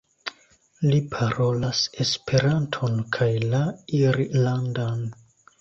[0.85, 3.63] Li parolas Esperanton kaj la
[4.03, 5.09] irlandan.